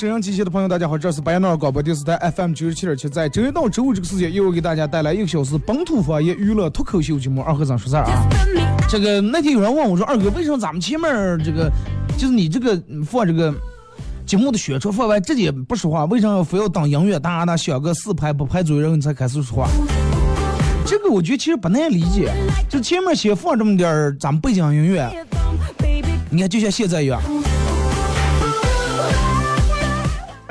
[0.00, 8.26] 收音机前的朋友，大家好，这是白彦淖尔广播电视台 FM 九十七点七，在周一到周五这个时间，又给大家带来一个小时本土方言娱乐脱口秀节目《二和尚说事儿》啊。
[8.88, 11.70] 这个那天有人问我说：“二哥，为什么咱们前面这个
[12.16, 13.54] 就是你这个放这个
[14.24, 19.68] 节目的宣传放完直接不说话，为什么非要等音乐哒哒响个四拍不拍左右，然后你才开始说话？”
[20.86, 22.32] 这个我觉得其实不难理解，
[22.70, 25.26] 就前面先放这么点儿咱们背景音乐，
[26.30, 27.20] 你看就像现在一样。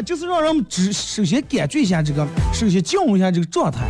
[0.01, 3.89] 就是让人们只首先感觉一下这个，首先进入一下这个状态。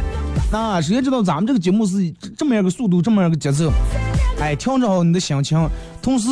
[0.52, 3.72] 那首先知道咱们这个节目是这么样个速度，这么样个节奏。
[4.40, 5.70] 哎，调整好你的心情，
[6.02, 6.28] 同时，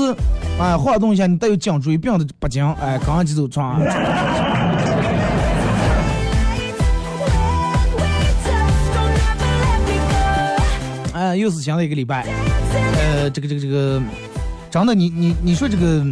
[0.59, 3.79] 哎，晃动一下你带有颈椎病的脖颈，哎，刚就走床。
[11.13, 12.25] 哎，又是新的一个礼拜。
[12.97, 14.01] 呃，这个这个这个，
[14.71, 16.03] 真的，你你你说这个。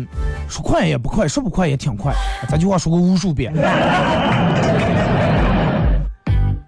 [0.48, 2.14] 说快也不快，说不快也挺快。
[2.50, 3.54] 咱句话说过无数遍。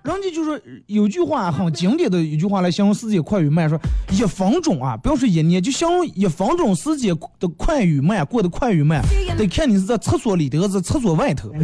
[0.03, 3.77] 人家就说有句话很经典的一句话来形容时间快与慢，说
[4.09, 9.01] 一分钟啊，不要说一年，就形容一分钟时间的快与慢，过得快与慢，
[9.37, 11.51] 得看你是在厕所里头还是厕所外头。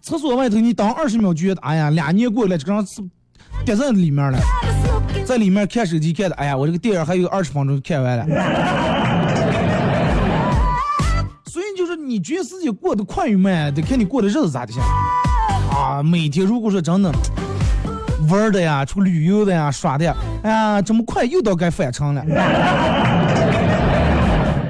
[0.00, 3.02] 厕所外头你等二十秒觉得，哎呀，两年过来，这个是
[3.64, 4.38] 憋在里面了。
[5.32, 8.26] 在里面看手机看的，哎呀，我这个电影还有二十分钟就看完了。
[11.46, 14.82] 所以就是你觉得自己过得快与慢，得看你过的日子咋的样。
[15.70, 17.10] 啊，每天如果说真的
[18.28, 22.22] 玩的呀，出旅游的呀，耍的呀，哎呀，这么快又到该返程了。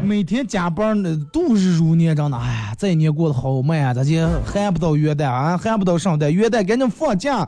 [0.01, 3.93] 每天加班的度日如年，真的，哎呀，这一年过得好慢啊！
[3.93, 4.15] 咱就
[4.47, 7.45] 还不到元旦啊，还不到圣诞，元旦赶紧放假。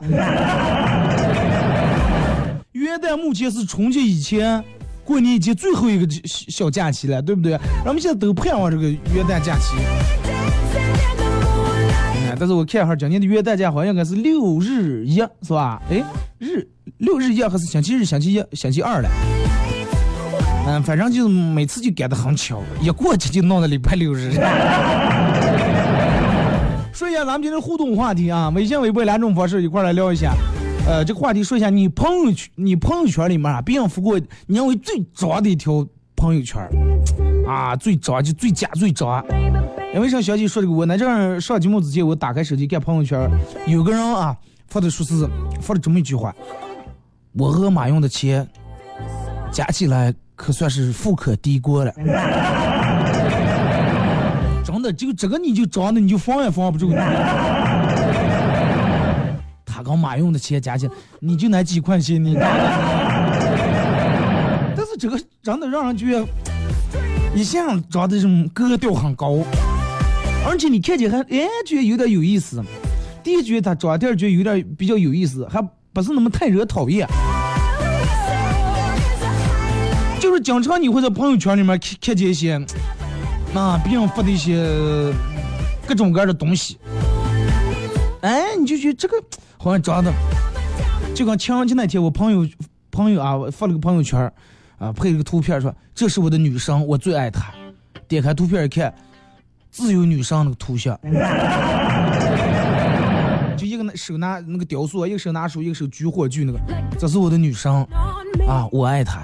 [2.85, 4.63] 元旦目前是春节以前，
[5.03, 7.59] 过年以前最后一个小假期了，对不对？
[7.83, 9.75] 咱们现在都盼望这个元旦假期。
[12.13, 15.81] 哎，但是我看一下今年的元旦假好像应该是六日一，是吧？
[15.89, 16.03] 哎，
[16.37, 16.67] 日
[16.99, 19.09] 六日一还是星期日、星期一、星期二了？
[20.67, 24.31] 嗯，反正就是每次就赶得很巧，一过去就弄到礼拜六日。
[26.93, 30.33] 说一下咱们今天互动话题啊，微信、微博两种方式一块来聊一下。
[30.87, 35.85] 呃，这个话题说一下，你朋友圈、你朋友圈里面啊，别人发过你认为最渣的一条
[36.15, 36.61] 朋友圈
[37.47, 39.25] 啊，最渣就最假最渣。
[39.95, 43.27] 因为啥小姐说这个，我那阵上节目之前，我打开手机看朋友圈，
[43.65, 44.37] 有个人啊
[44.67, 45.27] 发的说是
[45.59, 46.35] 发了这么一句话：
[47.33, 48.47] 我和马云的钱
[49.51, 51.91] 加起来可算是富可敌国了。
[54.63, 56.91] 真的，就这个你就装的，你就防也防不住。
[59.85, 62.33] 他跟马云的钱加起来，你就那几块钱，你。
[64.75, 66.25] 但是这个真的让人觉得，
[67.35, 69.37] 一向长得这种格调很高，
[70.47, 72.63] 而且你看起来还哎觉得有点有意思。
[73.23, 75.61] 第一觉得他长得觉得有点比较有意思，还
[75.93, 77.07] 不是那么太惹讨厌。
[80.19, 82.59] 就是经常你会在朋友圈里面看看见一些。
[83.53, 84.67] 啊，别人发的一些
[85.87, 86.77] 各种各样的东西，
[88.19, 89.15] 哎，你就觉得这个
[89.65, 90.13] 好像长得
[91.15, 92.47] 就跟情人节那天，我朋友
[92.91, 94.31] 朋友啊发了个朋友圈，
[94.77, 97.51] 啊配了个图片，说这是我的女生，我最爱她。
[98.07, 98.93] 点开图片一看，
[99.71, 100.95] 自由女神那个图像，
[103.57, 106.59] 就一个手拿那个雕塑，一个手拿手，一个手举火炬那个，
[106.99, 107.83] 这是我的女生
[108.47, 109.21] 啊，我爱她。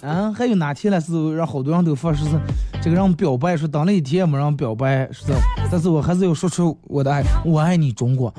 [0.00, 2.36] 啊，还有哪天了是让好多人都发说是
[2.80, 5.24] 这个让表白，说等了一天也没让表白，是
[5.70, 8.32] 但是我还是要说出我的爱，我爱你中国。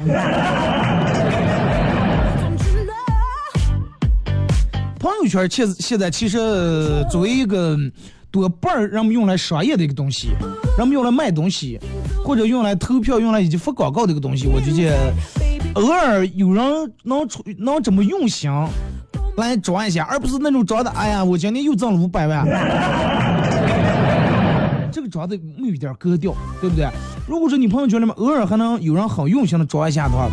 [4.99, 7.77] 朋友圈其实现在其实作为一个
[8.31, 10.29] 多半儿人们用来商业的一个东西，
[10.77, 11.77] 人们用来卖东西，
[12.23, 15.13] 或者用来投票、用来以及发广告的一个东西，我觉得
[15.75, 18.49] 偶尔有人能出能这么用心。
[19.39, 20.89] 来装一下，而不是那种装的。
[20.91, 22.45] 哎呀，我今天又挣了五百万。
[24.91, 26.87] 这个装的没有点格调，对不对？
[27.27, 30.27] 如果说你朋友圈里面偶尔还能有人很用心的装一下的话，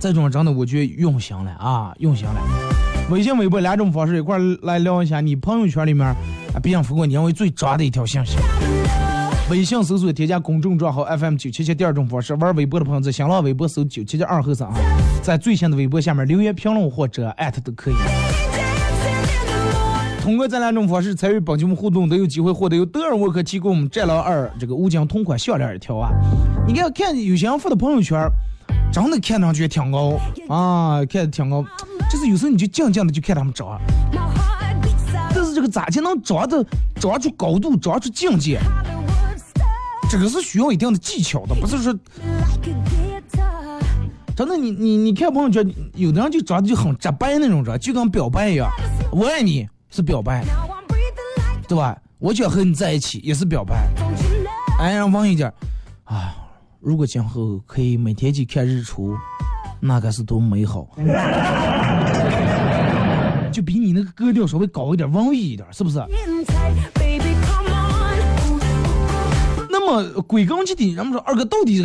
[0.00, 2.40] 这种真的我觉得用心了啊，用心了。
[3.10, 6.16] 微信、微博两种方式一块来聊一下，你朋友圈里面啊，
[6.62, 8.36] 别人发过你认为最渣的一条信息。
[9.50, 14.66] 微信搜索添加公众账号 FM 九七七，第二种方式玩微博的朋友在新浪微博搜九七七二后三，
[15.22, 17.94] 在最新的微博下面留言评论或者艾特都可以。
[20.22, 26.10] 通过这两种方式参与本节目互动，都有机会获得由德尔沃克提供战狼二这个无奖同款项链一条啊！
[26.66, 28.26] 你看看有些人发的朋友圈，
[28.90, 30.18] 真的看上去挺高
[30.48, 31.62] 啊，看着挺高，
[32.10, 33.78] 就是有时候你就静静的就看他们长，
[35.34, 36.64] 但是这个咋才能长的
[36.98, 38.58] 长出高度，长出境界？
[40.10, 41.92] 这个是需要一定的技巧的，不是说
[44.36, 44.56] 真的。
[44.56, 48.70] 你你你看朋友圈，有的人就长得就很直白那种人，就跟表白一样。
[49.12, 50.44] 我爱你是表白，
[51.68, 51.96] 对吧？
[52.18, 53.88] 我想和你在一起也是表白。
[54.78, 55.52] 哎，让问一点
[56.04, 56.34] 啊，
[56.80, 59.16] 如果今后可以每天去看日出，
[59.80, 60.88] 那该是多美好。
[63.52, 65.98] 就比你那个格调稍微高一点，文艺一点，是不是？
[69.86, 71.82] 那么归根结底，人们说二哥到底是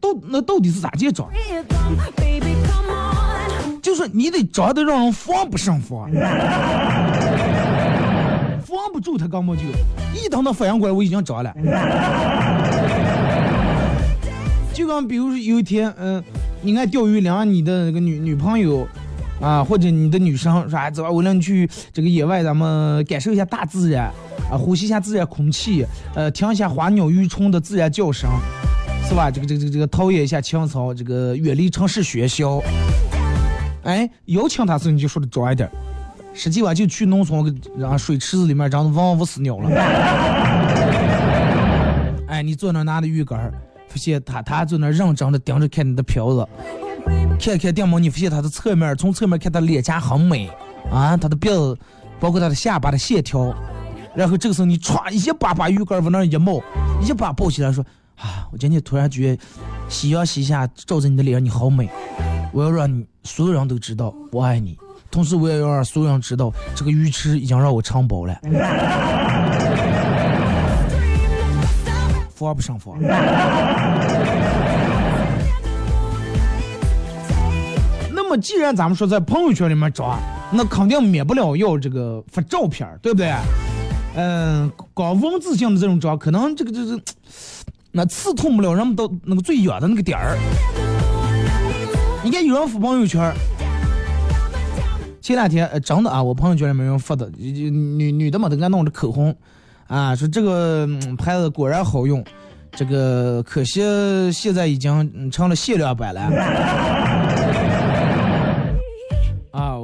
[0.00, 1.28] 到那到底是咋介长？
[3.82, 6.08] 就是你得长得让人防不胜防，
[8.62, 9.64] 防不住他根本就
[10.14, 11.52] 一等他反应过来，我已经长了。
[14.72, 16.22] 就刚比如说有一天，嗯，
[16.62, 18.86] 你爱钓鱼，领你的那个女女朋友。
[19.40, 24.12] 啊，或者你的女生说，哎走吧，我领你去这个野外，咱们感受一下大自然，
[24.50, 28.30] 啊，呼吸一下自然空气，呃，听一下花鸟鱼虫的自然叫声，
[29.08, 29.30] 是吧？
[29.30, 32.62] 这个这个这个这个陶冶一下情操，这个远离城市喧嚣。
[33.82, 35.66] 哎，邀请他时候你就说的早一点，
[36.34, 39.70] 实际吧就去农村然后水池子里面，长得汪汪死鸟了。
[42.28, 43.50] 哎，你坐那拿着鱼竿，
[43.88, 46.46] 发现他他坐那认真的盯着看你的瓢子。
[47.38, 50.48] 看看电门，你发现它的侧面，从侧面看它脸颊很美
[50.90, 51.78] 啊，它的鼻子，
[52.18, 53.54] 包括它的下巴的线条。
[54.14, 56.62] 然后这个时候你歘一把把鱼竿往那一冒，
[57.00, 57.84] 一把抱起来说
[58.16, 59.42] 啊，我今天突然觉得
[59.88, 61.88] 夕阳西下照在你的脸，你好美。
[62.52, 64.76] 我要让你所有人都知道我爱你，
[65.10, 68.36] 同时我也要让所有人知道这个鱼池已经让我承包了。
[72.34, 72.98] 防不胜防。
[78.30, 80.18] 么既然咱们说在朋友圈里面抓，
[80.52, 83.34] 那肯定免不了要这个发照片对不对？
[84.16, 87.00] 嗯，搞文字性的这种抓，可能这个就是，
[87.92, 90.36] 那刺痛不了人们到那个最远的那个点儿。
[92.24, 93.32] 你看有人发朋友圈，
[95.20, 99.34] 前两天真的啊，我朋友圈里面有人发的，女女的嘛都爱弄着口红，
[99.86, 102.24] 啊，说这个牌子果然好用，
[102.72, 103.80] 这个可惜
[104.32, 107.39] 现在已经成了限量版了。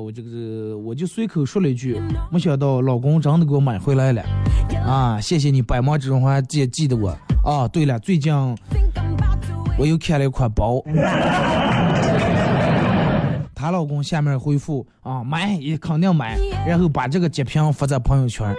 [0.06, 4.22] 我这个我就随口说了一句，没想到老公真的给我买回来了，
[4.86, 7.08] 啊，谢谢你百忙之中还记记得我。
[7.44, 8.32] 啊，对了，最近
[9.76, 10.80] 我又看了一款包。
[13.52, 18.54] 她老公下面回复啊买也肯定买，然后把这个截屏发在朋友圈，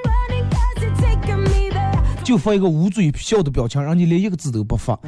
[2.25, 4.99] 就发一个捂嘴笑的表情，让你连一个字都不发。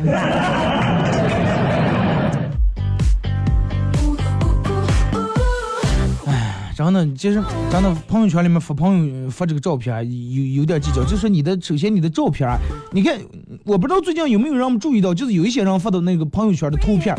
[6.91, 7.41] 真的，其实
[7.71, 9.95] 真的朋友圈里面发朋友发这个照片
[10.33, 12.49] 有有点计较，就是你的首先你的照片，
[12.91, 13.15] 你看
[13.63, 17.15] 我不知道最近有没有让我们注意到，就是有一些人发的那个朋友圈的图片。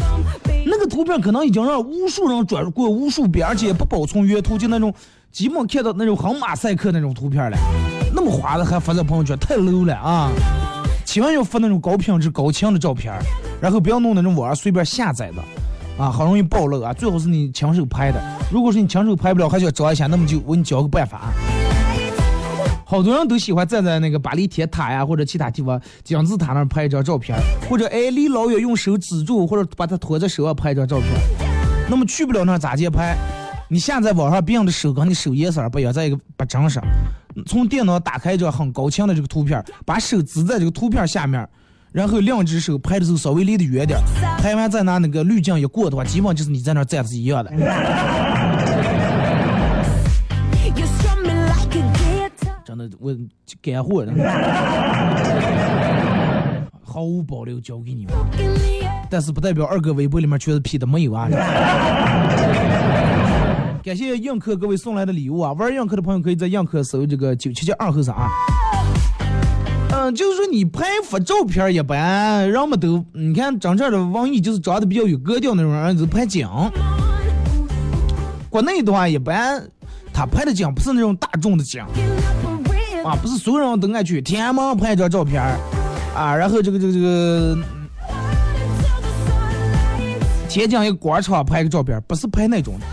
[0.67, 4.93] 那个图片可能已经让无数人转过无数遍，而且也不保存原图，就那种
[5.31, 7.57] 基本看到那种很马赛克那种图片了，
[8.15, 10.31] 那么滑的还发在朋友圈，太 low 了啊！
[11.07, 13.12] 千万要发那种高品质、高清的照片，
[13.61, 15.43] 然后不要弄那种网上随便下载的，
[16.00, 16.95] 啊，很容易暴露啊！
[16.95, 18.19] 最好是你亲手拍的，
[18.50, 21.30] 如果是你亲手拍不了，还想找一下，那么就我给你教个办法。
[22.87, 27.38] 好多人都喜欢站在那个巴黎铁塔呀，或者其他地方金字塔那儿拍一张照片，
[27.69, 31.09] 或者哎离老远用手指住，或者把它托在手上拍一张照片。
[31.90, 33.14] 那么去不了那咋接拍？
[33.69, 36.83] 你下在网上别人的手跟你手颜色不一样，在一个不正上。
[37.47, 41.47] 从电脑打开一张很高清的这个图片，把手指在这个图片下面，
[41.93, 43.99] 然后两只手拍的时候稍微离得远点，
[44.39, 47.51] 拍完再拿那个滤镜一过的话，基本就是你在那站着是一样的。
[52.65, 53.13] 真的，我
[53.61, 54.13] 干货的，
[56.85, 58.15] 毫无保留交给你们。
[59.11, 61.29] 但是不代表二哥微博里面全是 P 的，没有啊。
[63.83, 65.53] 感谢映客各位送来的礼物啊！
[65.55, 68.29] 玩映客的朋友可以在映客搜这个九七七二后三啊。
[70.14, 76.49] 就是说你拍发照片一般，人们都你看长这的王毅就是长得比较有格调那种人，就拍景。
[78.49, 79.62] 国内的话一般，
[80.12, 81.85] 他拍的景不是那种大众的景。
[83.05, 85.43] 啊，不是所有人都爱去天安门拍一张照片
[86.14, 87.57] 啊，然后这个这个这个
[90.49, 92.87] 天津一个广场拍个照片不是拍那种的，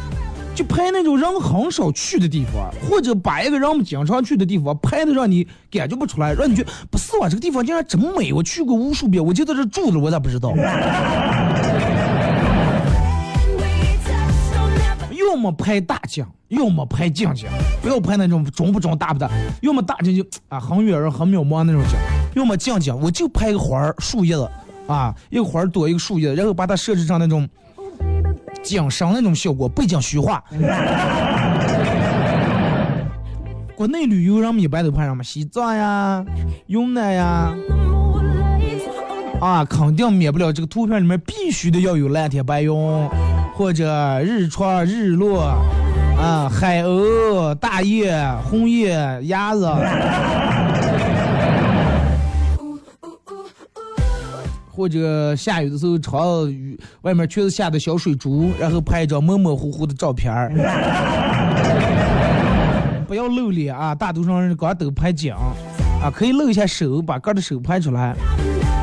[0.57, 10.51] 就拍那种人很少去的地方，或者把一个人们经常去的地方拍的让你感觉不出来，让你觉得不是哇，这个地方竟然这么美，我去过无数遍，我就在这住了，我咋不知道？
[15.29, 17.47] 要么拍大景，要么拍近景，
[17.79, 19.29] 不要拍那种中不中大不大。
[19.61, 21.91] 要么大景就啊很远人很渺茫那种景，
[22.33, 24.49] 要么近景我就拍个花儿树叶子
[24.87, 27.47] 啊，一个花儿多一个树叶，然后把它设置成那种
[28.67, 30.43] 景深那种效果，背景虚化。
[33.75, 35.23] 国内旅游人们一般都拍什么？
[35.23, 36.25] 西藏呀、
[36.65, 37.53] 云南呀，
[39.39, 42.71] 啊，肯定免不了这个图片里面必须得要有蓝天白云。
[43.53, 45.41] 或者日出、日落，
[46.15, 49.65] 啊，海鸥、大雁、红叶、鸭子，
[54.77, 60.51] 或者下雨的时候，朝雨外面全是下的小水珠，然后拍一张模模糊糊的照片儿，
[63.07, 63.95] 不要露脸啊！
[63.95, 65.33] 大多数人光都拍景，
[65.99, 68.15] 啊，可以露一下手，把哥的手拍出来，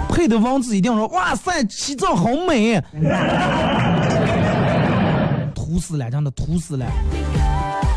[0.09, 2.83] 配的文字一定要说：哇塞，西藏好美。
[5.55, 6.85] 土死了，真的土死了，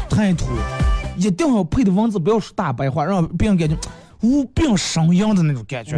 [0.08, 0.46] 太土！
[1.18, 3.76] 一定要配的文字不要说大白话，让别人感觉
[4.22, 5.98] 无病呻吟的那种感觉。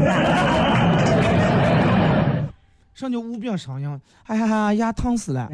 [3.00, 4.01] 什么叫无病呻吟？
[4.25, 5.48] 哎呀牙，疼死了！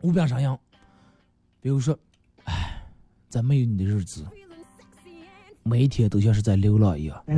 [0.00, 0.58] 无病呻吟，
[1.60, 1.96] 比如说，
[2.42, 2.82] 哎，
[3.28, 4.26] 在没有你的日子，
[5.62, 7.22] 每一天都像是在流浪一样。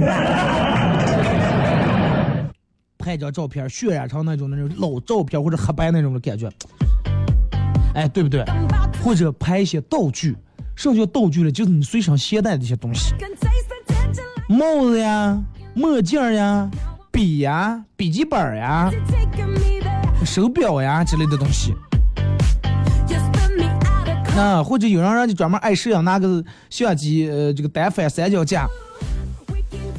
[2.97, 6.51] 拍张照片渲染成那种那种老照片或者黑白那种的感觉，
[7.95, 8.43] 哎，对不对？
[9.03, 10.35] 或者拍一些道具，
[10.75, 11.53] 什么叫道具了？
[11.53, 13.15] 就是你随身携带的一些东西，
[14.49, 15.39] 帽子呀、
[15.75, 16.71] 墨镜呀、
[17.15, 18.91] 笔呀、笔记本呀、
[20.27, 21.73] 手表呀之类的东西。
[24.35, 28.67] 那或者有人让你专门爱摄影，拿个相机，呃，这个单反三脚架，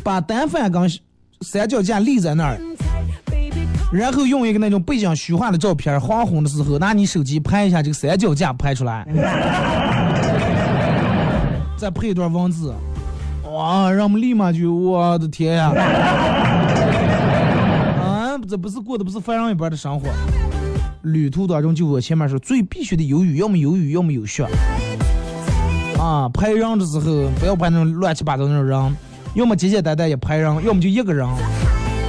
[0.03, 0.91] 把单反跟
[1.39, 2.59] 三脚架立在那儿。
[3.93, 9.07] 然后用一个那种背景虚化的照片，黄昏的时候拿你手机拍一下这个三脚架拍出来，
[11.77, 12.75] 再配一段文字，
[13.49, 15.71] 哇，让我们立马就，我的天呀！
[18.57, 20.07] 不是过的不是凡人一般的生活。
[21.03, 24.43] 旅途当中，就我前面说，最必须的有雨，要么有雨，要么有雪。
[25.99, 28.95] 啊，拍人的时候不要拍那种乱七八糟那种人，
[29.35, 31.27] 要么简简单单也拍人，要么就一个人。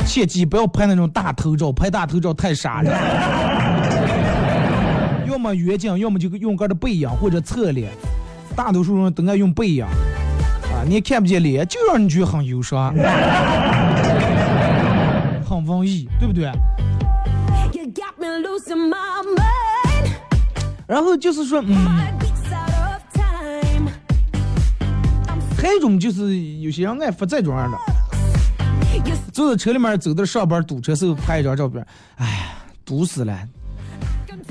[0.07, 2.91] 切记不要拍那种大头照，拍大头照太傻了。
[5.29, 7.91] 要么远景，要么就用个的背影或者侧脸。
[8.55, 12.95] 大多数人都爱用背影，啊，你看不见脸，就让你觉得很忧伤，
[15.49, 16.50] 很文艺，对不对？
[20.87, 21.75] 然后就是说，嗯，
[25.57, 27.79] 还有一种就是有些人爱发这种样的。
[29.33, 31.87] 坐在车里面走到上班堵车时候拍一张照片，
[32.17, 32.49] 哎呀，
[32.85, 33.38] 堵死了！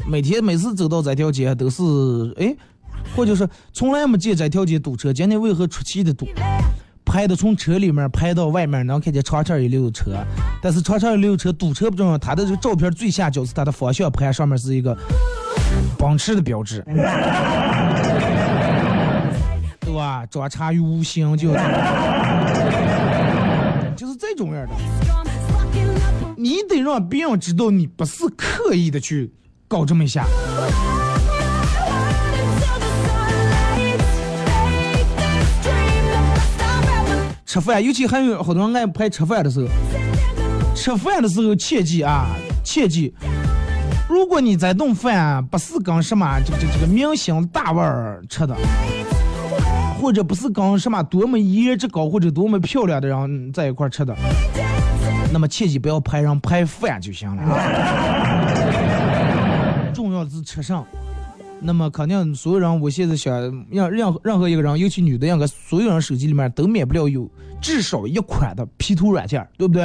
[0.07, 1.81] 每天每次走到这条街都是
[2.37, 2.55] 哎，
[3.15, 6.27] 或者是从来没见这条街堵车，今天为何出奇的堵？
[7.05, 10.17] 拍的从车里面拍到外面能看见长长一溜车，
[10.61, 14.97] 但是长长一溜车堵车不重要，它的这个照片最下角是它的方向盘上面是一个
[15.97, 16.83] 奔驰的标志，
[19.79, 20.25] 对吧？
[20.25, 21.53] 装叉于无形就。
[23.95, 24.73] 就是这种样的，
[26.35, 29.31] 你得让别人知道你不是刻意的去
[29.69, 30.25] 搞这么一下。
[37.55, 39.67] 吃饭，尤其还有好多人爱拍吃饭的时候。
[40.75, 42.25] 吃饭的时候切记啊，
[42.65, 43.13] 切记，
[44.09, 48.53] 如果你这顿饭不是跟什么这个这个这个明星大腕儿吃的。
[50.01, 54.13] 或者不是跟什么多么颜值高或者多么漂亮的人在一块吃的，
[55.31, 57.41] 那么切记不要拍人拍饭就行了。
[59.95, 60.85] 重要的是吃上，
[61.61, 63.33] 那么肯定所有人，我现在想
[63.71, 67.29] 让任任何一个人，尤其女的，应该所有人手机里面都免不了有
[67.61, 69.83] 至少一款的 P 图软件，对不对？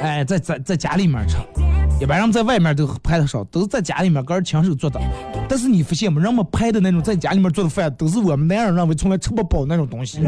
[0.00, 1.36] 哎，在在在家里面吃。
[1.98, 5.00] 一般人在外面都拍的少，都是在家里面个人亲手做的。
[5.48, 6.20] 但是你发现没？
[6.20, 10.20] 人们拍的那种在家里面做的饭，都是我们男人认为从来吃不饱那种东西。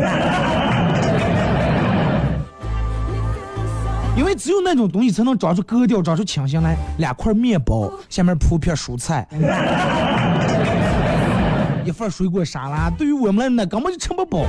[4.19, 6.77] 因为只有那种东西才能长出格调，长出清新来。
[6.99, 9.25] 两块面包，下面铺片蔬菜，
[11.87, 14.45] 一份水果沙拉，对于我们来那根本就吃不饱。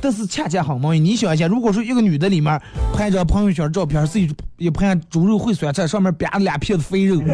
[0.00, 2.60] 但是恰恰好嘛，你想一下，如果说一个女的里面
[2.92, 7.20] 拍张朋友圈照片，自己一盘猪肉烩酸菜，上面吧两片子肥肉，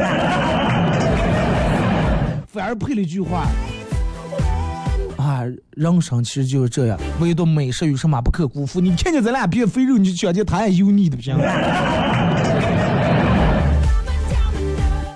[2.46, 3.46] 反而配了一句话
[5.28, 8.80] 啊，人生其实就是这样，唯独美食与什么不可辜负。
[8.80, 11.36] 你看见这两片肥肉，你就觉得他也油腻的不行？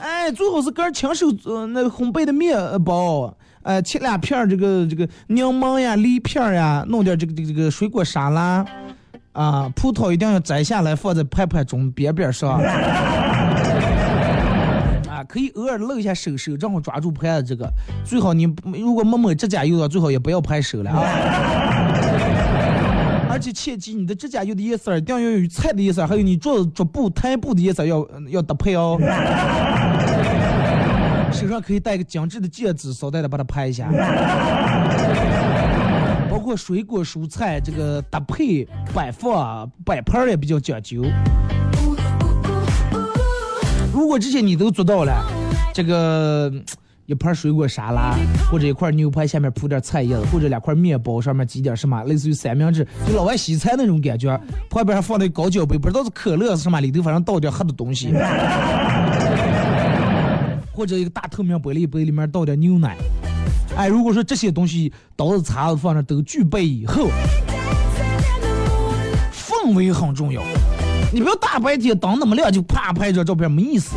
[0.02, 3.34] 哎，最好是个人亲手呃那烘焙的面包。
[3.62, 8.62] 呃，切两片这个这个柠檬呀、梨片呀，弄点这个这个这个水果沙拉，
[9.32, 12.60] 啊，葡萄一定要摘下来放在盘盘中边边上，
[15.24, 17.68] 可以偶尔露一下手手，正好抓住拍的这个。
[18.04, 20.98] 最好你如果没抹指甲油的，最好也不要拍手了啊。
[23.30, 28.98] 而且切记，你的指甲油的颜色一定要与菜的颜色，还有你做桌布台布的颜色要要搭配哦。
[31.32, 33.88] 手上可以戴个精致的戒指，捎带的把它拍一下。
[36.30, 41.02] 包括水果蔬菜这个搭配摆放摆盘也比较讲究。
[43.92, 45.12] 如果这些你都做到了，
[45.74, 46.50] 这个
[47.06, 48.16] 一盘水果沙拉，
[48.50, 54.28] 或者一块牛排下面铺点菜叶子，或者两块面包上面挤点什么，类似于三明治，就老外西餐那种感觉。
[54.70, 58.12] 旁边还放那高脚杯，不知道是可乐是什么，里头反正倒点喝的东西。
[60.74, 62.96] 或者一个大透明玻璃杯里面倒点牛奶，
[63.76, 67.10] 哎，如果说这些东西刀子叉子放那都具备以后，
[69.30, 70.42] 氛围很重要。
[71.12, 73.94] 你不要大白天灯那么亮就啪拍一张照片没意思。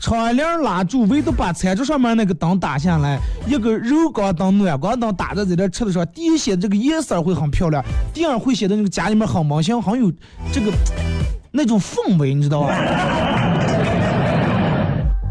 [0.00, 10.12] 窗帘拉住，唯独把餐桌上面那个灯打下来，一个柔光灯、暖光灯打在在这吃的时候，第一显这个颜色会很漂亮，第二会显得那个家里面很温馨，很有
[10.52, 10.72] 这个
[11.52, 12.74] 那种氛围，你知道吧？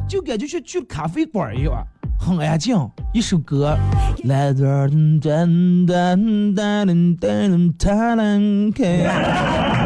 [0.07, 1.73] 就感觉像去咖啡馆一样，
[2.19, 2.77] 很安静。
[3.13, 3.77] 一首歌，
[4.25, 5.45] 来哒哒
[5.87, 6.15] 哒
[6.55, 6.85] 哒
[7.19, 8.07] 哒哒
[8.75, 9.76] 开，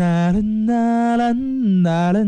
[0.00, 1.32] 啦啦啦
[1.82, 2.24] 啦啦啦。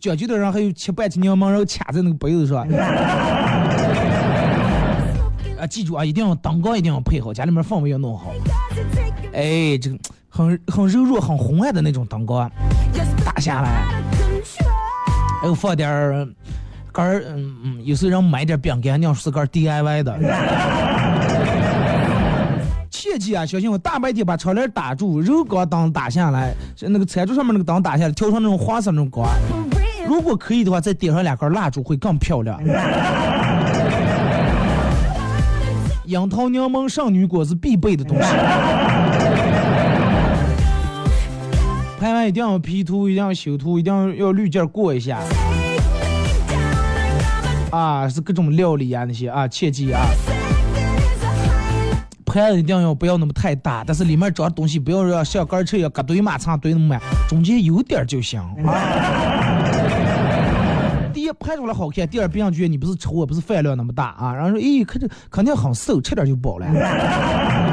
[0.00, 2.66] 讲究的人还有切半斤柠檬，然后卡在那个杯子上。
[5.58, 8.32] 啊，记住啊，一定要灯光一定要配好，家里面氛围要弄好。
[9.34, 12.50] 哎，这个很很柔弱、很红暗的那种灯光
[13.24, 13.84] 打下来，
[15.42, 16.26] 还有放点儿
[16.92, 20.18] 干儿，嗯嗯，有时候让买点饼干，那是干 DIY 的。
[23.20, 29.28] 记啊，小心我大白天把窗帘打住，柔光灯打下来，那个餐桌上面那个灯打下来，调成那种黄色那种光。
[30.08, 32.58] 如果可以的话，再点上两根蜡烛会更漂亮。
[36.06, 38.28] 樱桃柠檬圣女果是必备的东西。
[42.00, 45.20] 拍完一定要 P 图，一定要修图，一定要要滤镜过一下。
[47.70, 50.00] 啊，是各种料理啊那些啊，切记啊。
[52.30, 58.40] 拍一定要不要那么太大，但是里面装的东西不要像干车一样，搁堆满仓堆那么满，中间有点就行。
[61.12, 64.32] 第一拍出来好看，第二别人觉得你不是丑，不是饭量那么大啊。
[64.32, 66.66] 然后说，咦，看这肯定很瘦，吃点就饱了。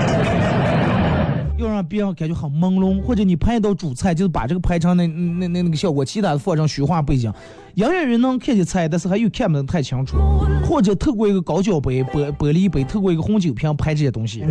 [1.58, 7.34] 要让别人感觉很朦胧，或者你拍一道主菜，就是把这个拍成那那那那个效果，其他的放上虚化背景，
[7.74, 10.18] 隐隐约能看见菜，但是还又看不太清楚。
[10.64, 14.44] 或者透过一个高脚杯、玻玻璃杯，透过一个红酒瓶拍这些东西。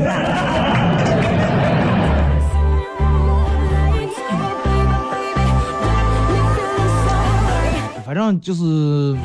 [8.04, 9.16] 反正就是，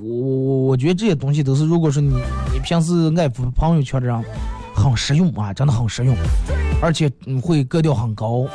[0.00, 2.14] 我我我觉得这些东西都是，如果说你
[2.52, 4.24] 你平时爱发朋友圈的人，
[4.78, 6.16] 很实用啊，真的很实用，
[6.80, 7.10] 而且
[7.42, 8.46] 会格调很高。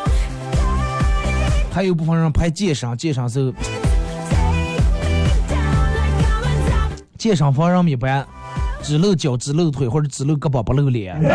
[1.72, 3.52] 还有部分人拍健身，健身时候，
[7.18, 8.26] 健身房人一般
[8.82, 11.20] 只露脚、只露腿或者只露胳膊不露脸。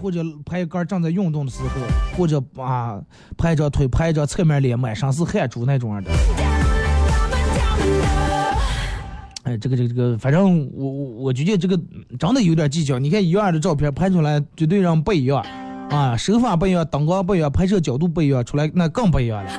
[0.00, 1.68] 或者拍杆正在运动的时候，
[2.16, 2.98] 或者啊
[3.36, 6.10] 拍着腿拍着侧面脸，满身是汗珠那种的。
[9.42, 11.78] 哎，这个这个这个，反正我我我觉得这个
[12.18, 12.98] 真的有点技巧。
[12.98, 15.42] 你看一样的照片拍出来，绝对让不一样
[15.90, 19.50] 啊，手法不一样，灯光不一样，拍摄角度不一样，出来那更不一样了。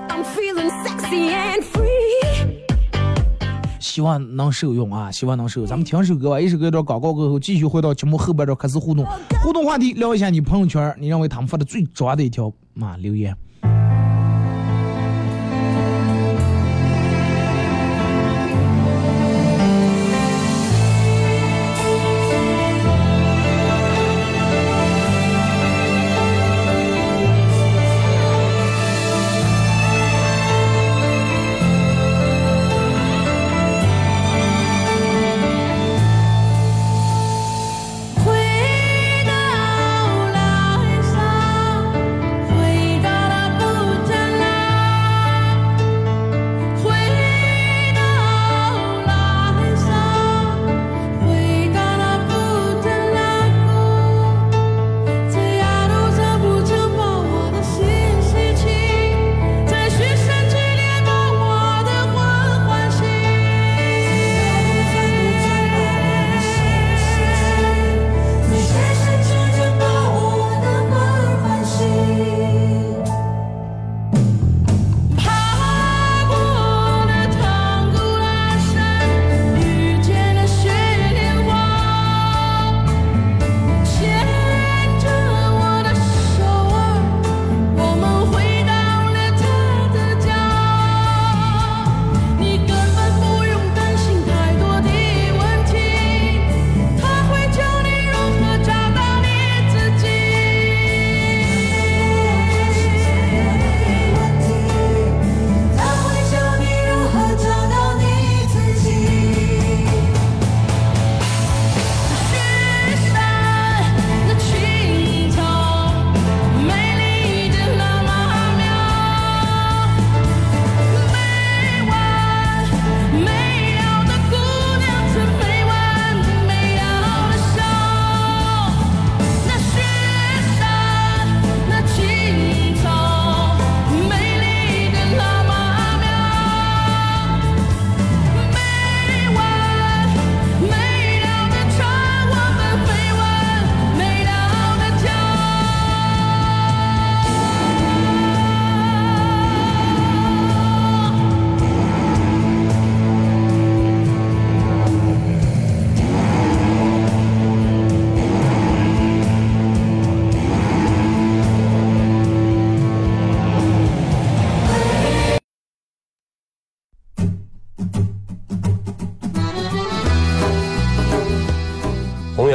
[3.79, 5.11] 希望能受用啊！
[5.11, 5.67] 希望能受用。
[5.67, 9.05] 咱们听首歌吧，一首歌到广告过后，继续回到节目后半段开始互动。
[9.43, 13.35] 互动话题，聊一下你朋友圈，你认为他们发的最抓的一条啊留言。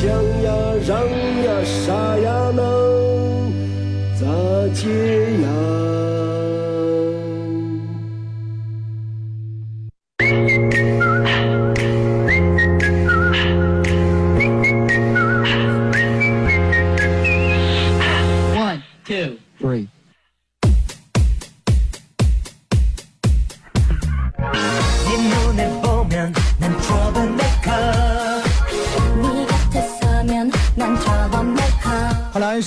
[0.00, 0.08] 想
[0.42, 0.50] 呀，
[0.86, 0.98] 让
[1.44, 3.52] 呀，啥呀能
[4.18, 4.24] 咋
[4.72, 4.88] 解
[5.42, 5.99] 呀？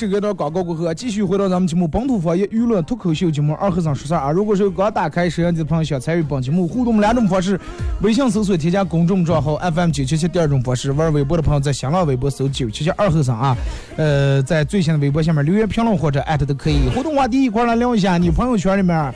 [0.04, 4.32] 是隔段广告过后，继续回到咱们节目《本土方言娱乐脱口秀》节目二和尚说事儿啊！
[4.32, 7.58] 如果是刚打开摄像机的朋友，想参与本节目互动，两种方式：
[8.02, 13.56] 微信搜索添加公众账号 FM 九七七；第二种方式，玩微博的朋友在新浪微博搜九七七二和尚啊。
[13.96, 16.90] 呃，在最新的微博下面留言评论或者艾特都可以。
[16.94, 19.14] 互动话题一块来聊一下，你朋友圈里面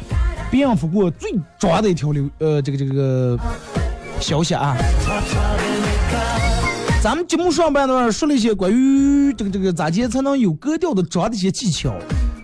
[0.49, 3.37] 别人发过最抓的一条流呃这个这个
[4.21, 4.77] 消息啊。
[6.99, 11.93] 咱们节目上半段说了一些关于这个这个咋接才能有格调的装的一些技巧，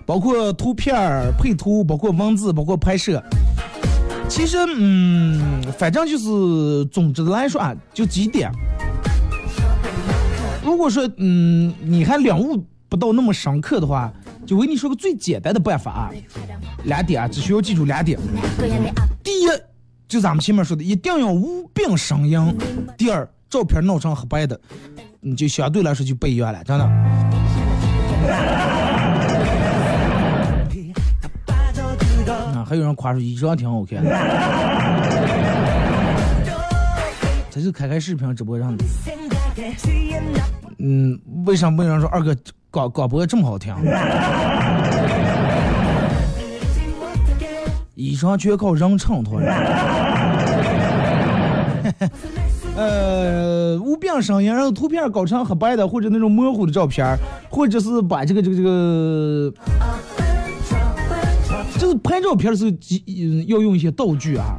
[0.06, 3.22] 包括图片儿配图，包括文字，包括拍摄。
[4.30, 8.50] 其实，嗯，反正就是总之来说啊，就几点。
[10.64, 14.14] 如果说，嗯，你还领悟不到那么深刻的话，
[14.46, 16.12] 就为你说个最简单的办法啊，
[16.86, 18.18] 两点啊，只需要记住两点。
[19.22, 19.48] 第一，
[20.08, 22.56] 就咱们前面说的，一定要无病呻吟。
[22.96, 23.28] 第二。
[23.54, 24.60] 照片弄成黑白的，
[25.22, 26.84] 你就相对来说就不一样了，真的。
[32.56, 34.04] 啊，还有人夸说衣裳挺好看。
[37.52, 38.84] 这就开开视频直播上的。
[40.80, 42.36] 嗯，为啥没人说二哥
[42.72, 43.72] 广广播这么好听？
[47.94, 49.40] 衣裳全靠人衬托。
[52.76, 57.16] 呃，无病呻吟，然后图片搞成黑白的，或者那种模糊的照片，
[57.48, 59.54] 或者是把这个这个这个，
[61.78, 62.72] 就是拍照片的时候，
[63.46, 64.58] 要用一些道具啊，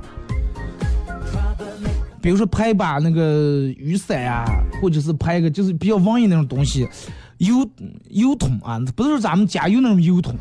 [2.22, 4.44] 比如说拍一把那个雨伞啊，
[4.80, 6.86] 或者是拍一个就是比较文艺那种东西，
[7.38, 7.68] 油
[8.10, 10.36] 油桶啊，不是说咱们加油那种油桶，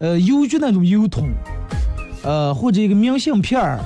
[0.00, 1.30] 呃，邮局那种油桶，
[2.22, 3.80] 呃，或者一个明信片儿。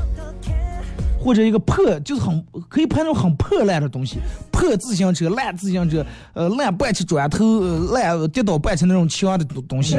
[1.26, 4.18] 或者一个破，就是很可以拍那种很破烂的东西，
[4.52, 7.60] 破自行车、烂自行车，呃，烂半起砖头、
[7.92, 9.96] 烂跌倒半起那种墙的东东西。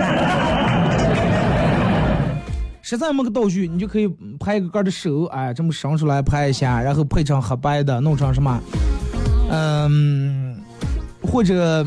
[2.81, 4.07] 实在没个道具，你就可以
[4.39, 8.57] 拍一个个的手，哎，这么伸出来拍一下，然后配成黑白的，弄成什么？
[9.51, 10.55] 嗯，
[11.21, 11.85] 或者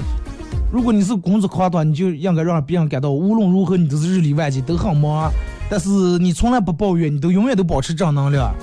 [0.70, 5.32] 如果你是工作狂的话，你就应该让别人感到无论如何你都是日理万机，都很忙，
[5.70, 8.54] 但是你从来不抱怨，你都永远都保持正能量。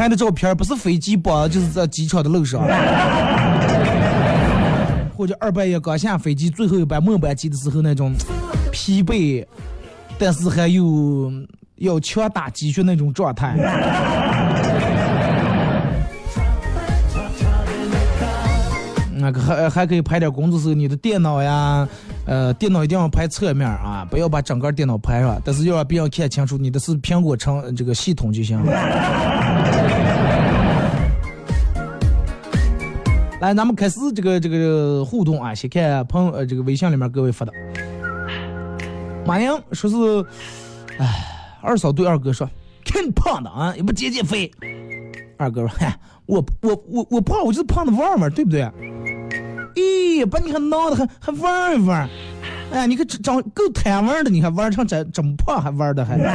[0.00, 2.62] 拍的照片不是飞机吧，就是在机场的路上，
[5.14, 8.14] 或者二半夜刚下飞机最后一班末班机的时候那种
[8.72, 9.44] 疲惫，
[10.18, 11.30] 但是还有
[11.76, 13.54] 要强打鸡血那种状态。
[19.20, 21.86] 那个还还可以拍点工作时候你的电脑呀，
[22.26, 28.72] 呃，电脑一定要拍侧面啊，不要把整个电脑拍上，但是要让别人看清楚你的是苹果成这个系统就行了。
[33.40, 35.54] 来，咱们开始这个这个互动啊！
[35.54, 37.52] 先看朋友呃这个微信里面各位发的。
[39.24, 39.96] 马英说是，
[40.98, 41.06] 哎，
[41.62, 42.46] 二嫂对二哥说，
[42.84, 44.50] 看你胖的啊，也不减减肥。
[45.38, 48.70] 二哥说，嗨，我我我我胖，我就是胖的玩玩，对不对？
[49.74, 52.08] 咦，把你还闹的还还玩一玩，
[52.72, 56.18] 哎，你可长够贪玩的，你还玩成这这么胖还玩的还。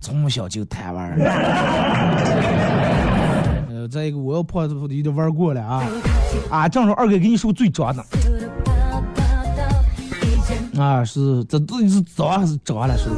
[0.00, 1.12] 从小就贪玩，
[3.68, 5.84] 呃，再一个我要胖子有点玩过了啊
[6.50, 6.68] 啊！
[6.68, 8.04] 正好二哥给你说最装的
[10.80, 12.98] 啊，是这到底是装还是装了？
[12.98, 13.08] 是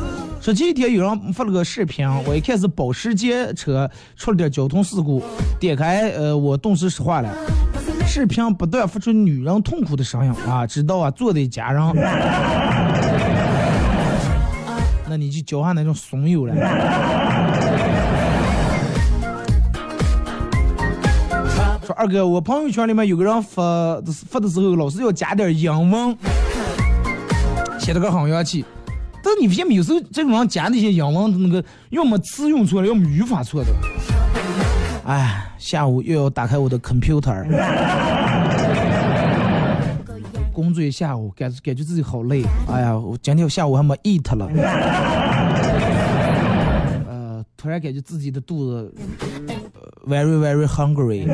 [0.43, 5.23] 说前几天有人发了个视频，我一看是保时捷车出了点交通事故，
[5.61, 7.33] 点开呃，我顿时石化了。
[8.09, 11.81] 视频不断发出女人痛苦的声音啊，知道啊，做的家人。
[15.09, 16.53] 那你就交下那种怂友了。
[21.87, 26.19] 说二哥，我朋友圈里面有个人发发的时候，老是要加点英文，
[27.79, 28.65] 写的个很洋气。
[29.23, 33.71] 但你发现没有时候这种人加那些英文，那个要么词用错了，要么语法错的。
[35.05, 37.45] 哎，下午又要打开我的 computer，
[40.53, 42.45] 工作一下午，感感觉自己好累。
[42.69, 44.49] 哎呀，我今天下午还没 eat 了。
[47.09, 48.95] 呃，突然感觉自己的肚子
[50.07, 51.27] very very hungry。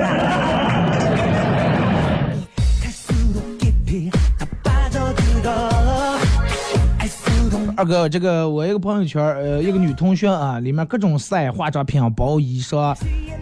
[7.79, 12.93] 二哥，这个我一个朋友圈，呃，一个女同学啊，里面各种晒化妆品、包、衣裳，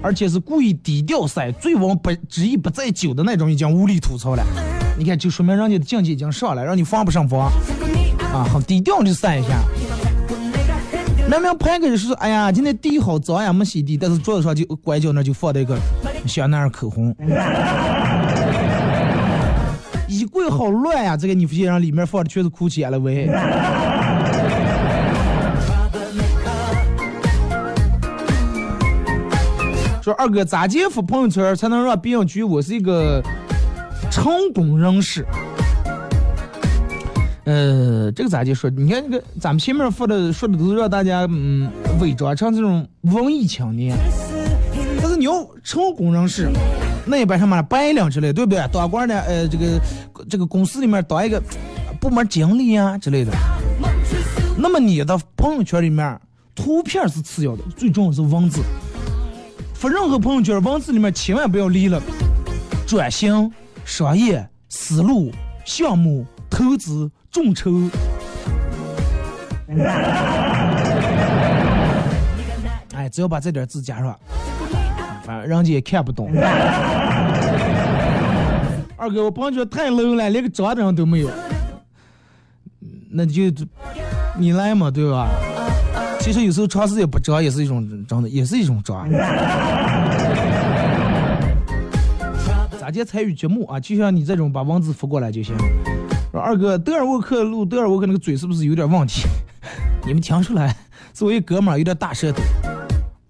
[0.02, 4.44] 而且是故意低调晒，醉翁不之意不在酒的那种，已经无力吐槽了。
[4.98, 7.50] 你看，就说明人家的境界已经上来，让你防不胜防
[8.30, 8.44] 啊！
[8.52, 9.58] 很低调的晒一下。
[11.30, 15.78] 明明拍个是，哎呀，今天地好脏呀，没洗地，但是桌子上就拐角那就放了一个
[16.26, 17.16] 香奈儿口红。
[20.06, 24.05] 衣柜好乱呀，这个你发现人里面放的全是 GUCCI LV。
[30.06, 33.20] 说二哥咋接发朋友圈才能让别人觉得我是一个
[34.08, 35.26] 成功人士？
[37.42, 38.70] 呃，这个咋接说？
[38.70, 41.68] 你看那个咱们前面发的说的都是让大家嗯
[42.00, 43.98] 伪装成这种文艺青年，
[45.02, 46.52] 但是你要成功人士，
[47.04, 48.64] 那一般什么白领之类，对不对？
[48.72, 49.80] 当官的呃这个
[50.30, 51.42] 这个公司里面当一个
[52.00, 53.32] 部门经理啊之类的，
[54.56, 56.16] 那么你的朋友圈里面
[56.54, 58.62] 图片是次要的，最重要是文字。
[59.78, 62.00] 发任何朋友圈，文字里面千万不要离了
[62.86, 63.52] 转型、
[63.84, 65.30] 商业、思路、
[65.66, 67.70] 项目、投资、众筹。
[72.94, 74.18] 哎，只要把这点字加上，
[75.24, 76.30] 反正人家也看不懂。
[78.96, 81.28] 二哥，我朋友圈太 low 了，连个长的人都没有。
[83.10, 83.42] 那就
[84.38, 85.28] 你来嘛，对吧？
[86.26, 89.08] 其实有时候长时间不装也是一种真的，也是一种装。
[92.80, 93.78] 咋接参与节目啊？
[93.78, 95.56] 就像你这种把文字发过来就行。
[96.32, 99.22] 说二哥，德尔沃克录德尔沃克那个嘴是不是有点问题？
[100.04, 100.76] 你们听出来？
[101.12, 102.42] 作为哥们儿有点大舌头。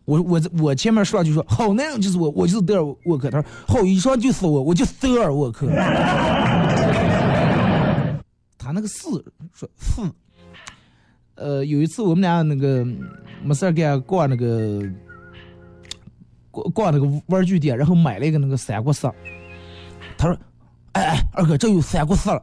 [0.06, 3.30] 我我我前面说就说好男人就是我，我就是德尔沃克。
[3.30, 5.66] 他说好医生就是我，我就德尔沃克。
[8.56, 10.00] 他那个四说四。
[11.36, 12.84] 呃，有一次我们俩那个
[13.42, 14.82] 没事干逛那个
[16.50, 19.12] 逛逛那个玩具店，然后买了一个那个三国杀。
[20.18, 20.36] 他说
[20.92, 22.42] ：“哎哎，二哥，这有三国杀了。”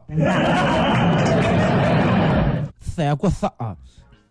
[2.80, 3.76] 三国杀啊！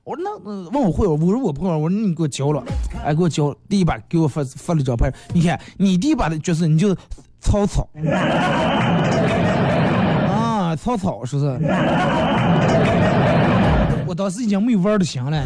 [0.05, 0.37] 我说那
[0.69, 2.63] 问我会，我说我不会，我说你给我教了，
[3.03, 3.53] 哎，给我教。
[3.67, 6.95] 第一把给我发发了照片，你看你第一把的角色你就是
[7.41, 7.85] 曹操
[10.29, 11.49] 啊，曹操是不是？
[14.13, 15.37] 当时已经没有玩的行了。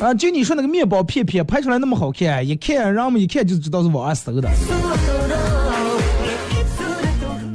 [0.00, 4.50] 啊，就你说那个面包片片拍出来那么好看，一看人们一看就知道是网上搜的。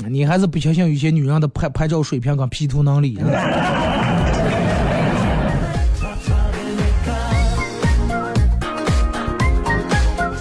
[0.09, 3.19] 你还是不相信有些女人的拍拍照水平跟 P 图能力。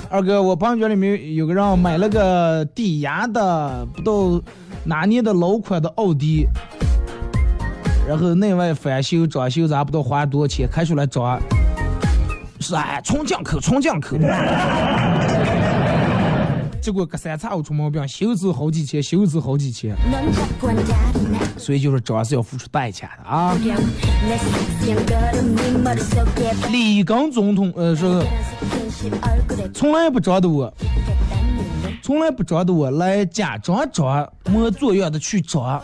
[0.08, 4.40] 二哥，我朋友圈里面有个人买了个抵押的不到
[4.84, 6.46] 哪年的老款的奥迪。
[8.06, 11.40] 然后内外翻修装修咱不知道花多少钱，开出来装，
[12.60, 14.16] 是哎，纯进口，纯进口。
[16.80, 19.92] 结果隔三差五出毛病，修子好几千，修子好几千。
[21.58, 23.56] 所以就是装是要付出代价的啊。
[26.70, 28.22] 里根总统呃说，
[29.74, 30.72] 从来不装的我，
[32.04, 35.82] 从来不装的我来假装装，模作样的去装。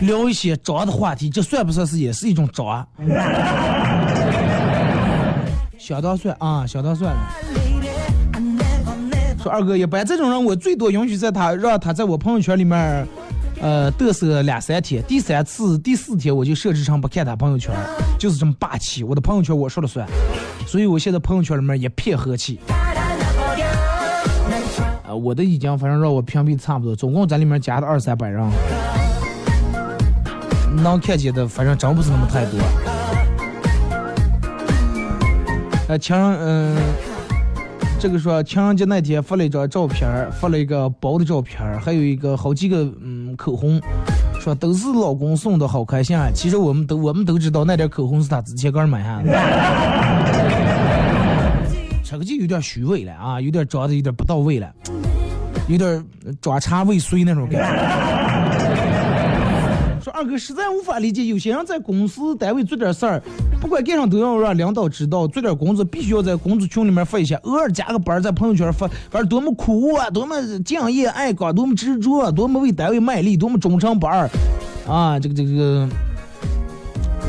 [0.00, 2.86] 聊一些装的话题，这算不算是也是一种装？
[5.78, 7.20] 相当算啊，相当算了。
[9.42, 13.06] 说二哥，一般这种人，我最多允许在他让他在我朋友圈里面，
[13.60, 17.74] 呃，嘚瑟两三天，第三次、第四天我就设置成不看他朋友圈，
[18.18, 19.04] 就是这么霸气。
[19.04, 20.08] 我的朋友圈我说了算，
[20.66, 22.58] 所以我现在朋友圈里面一片和气。
[25.06, 28.42] 啊，我的已经反正让我屏蔽差不多，总共在里面加了二三百人。
[30.82, 32.58] 能看见的，反正真不是那么太多。
[35.88, 36.76] 呃，情人，嗯，
[38.00, 43.78] 这个说情人节那天发了一张照片，发了一个包的照片，还有一个好几个嗯口红，
[44.40, 46.30] 说都是老公送的，好开心啊！
[46.34, 49.30] 其实我们都我们都知道那点口红是他之前刚买下的。
[52.02, 54.72] 这个就有点虚伪了啊，有点装的有点不到位了，
[55.68, 56.04] 有点
[56.40, 58.23] 装叉未遂那种感觉。
[60.14, 63.20] 二哥实在无法理解，有些人在公司单位做点事儿，
[63.60, 74.30] 不管干啥都要让领导知道，做点工作必须要在工作群里面发一下，偶尔加个班在朋友圈发，反正多么苦啊，多么敬业爱岗，多么执着，多么为单位卖力，多么忠诚不二，
[74.86, 75.88] 啊，这个这个，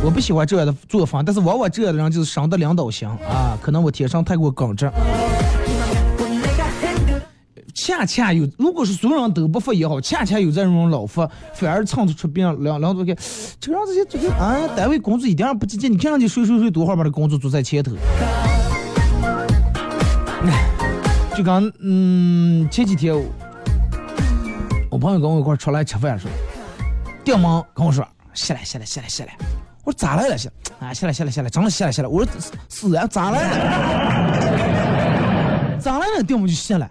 [0.03, 4.87] 我不喜欢这样的作风，但是往往这样的人就是伤得领导心啊，可能我天生太过耿直。
[7.75, 13.13] 恰恰有，如果是所有人都不发也好，恰恰有这种老发，反而唱出别人两两多看，
[13.59, 17.91] 这个让这些这个啊，单位工资一点也不积极，你看上去睡睡睡多好，把这工作做在前头。
[21.35, 23.13] 就刚嗯，前几天
[24.89, 26.31] 我朋友跟我一块出来吃饭说，
[27.25, 29.35] 电门跟我说下来下来下来下来，
[29.83, 30.49] 我说咋来了下
[30.79, 32.33] 啊下来下来下来，真的下来下来，我说
[32.69, 33.49] 是啊咋来了？
[35.77, 36.23] 咋来了？
[36.23, 36.89] 电门就下来。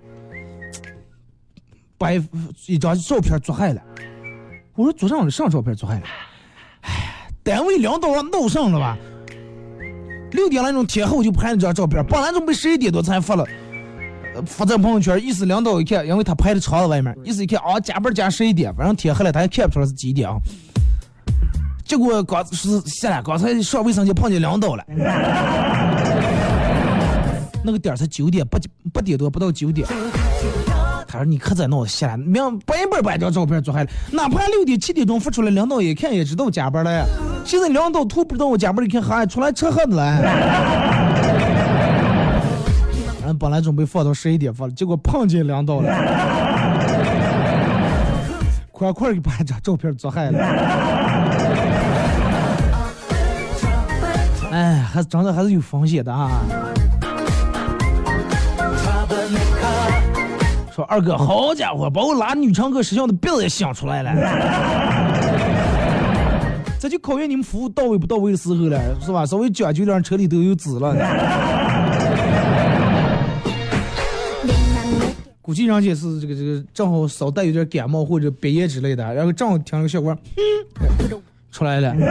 [1.97, 2.13] 把
[2.67, 3.81] 一张照片做害了，
[4.75, 6.03] 我说做上了上照片做害了，
[6.83, 8.99] 哎，单位领导闹上了吧？
[10.33, 13.47] 六点来钟天后就拍了张照片，本来准备十一点多才发了，
[14.45, 20.37] 发在朋友圈，意思领导一看，因为他拍的厂子外面，意思一看啊加班加十一点，反正天黑了他也看不出来是几点啊。
[21.85, 24.85] 结果刚是下来，刚才上卫生间碰见领导了，
[27.63, 28.59] 那个点才九点八
[28.93, 29.87] 八点多不到九点。
[31.15, 33.91] 他说：“你可在闹下来，明白白把张照片做害了。
[34.11, 37.05] 哪怕六点七点钟发出来，领导一看也知道加班了呀。
[37.45, 40.03] 现在领导图不知道我加班，一看还出来吃喝的了。
[43.25, 45.89] 俺本来准备放到十一点发了，结果碰见领导了，
[48.73, 50.39] 快快给把这照片做害了。
[54.51, 56.29] 哎，还是真的还是有风险的啊。”
[60.75, 64.13] 说二哥，好家伙，把我拉女乘客摄像的鼻子也想出来了，
[66.81, 69.25] 这就考验你们服务到位不到位的时候了，是吧？
[69.25, 70.97] 稍微讲究点，车里都有纸了。
[75.41, 80.19] 估计人家是这个这个正好稍带有点感冒或者鼻炎之类的，然后正好听了个笑话，
[81.53, 81.95] 出来了。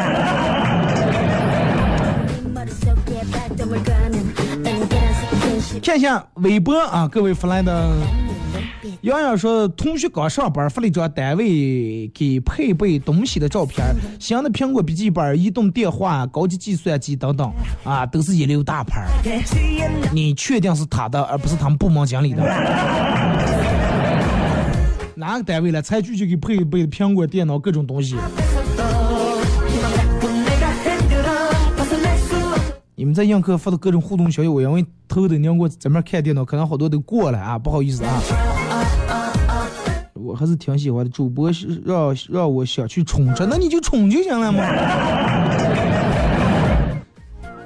[5.83, 7.91] 看一下微博啊，各位发来的。
[9.01, 13.83] 洋洋说，同学刚上班发了一张单位给配备东西的照片，
[14.19, 17.51] 新的苹果笔记本、移动电话、高级计算机等等，
[17.83, 19.07] 啊，都是一流大牌。
[20.11, 22.43] 你确定是他的，而不是他们部门经理的？
[25.15, 25.81] 哪个单位了？
[25.81, 28.17] 才具就给配备苹果电脑各种东西？
[32.95, 38.21] 你们在映客发的各种互动消息，我因为头等让我在那看电脑，可能好多都过了啊，不好意思啊。
[40.23, 44.63] 我还是挺喜欢的，主播是让让我想去冲着，那你就冲就行了嘛。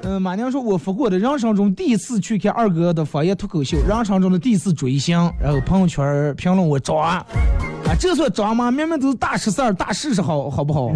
[0.03, 7.25] 嗯，马娘说，我发过的人生中第一次去看二哥的方言脱口秀，人生中的第一次追星，然后朋友圈评论我装啊，
[7.99, 8.71] 这算装吗？
[8.71, 10.91] 明明都是大事事儿，大事是好好不好？